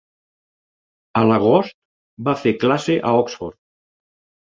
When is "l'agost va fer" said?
1.27-2.57